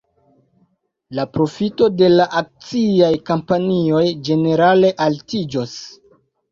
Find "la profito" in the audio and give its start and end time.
1.19-1.91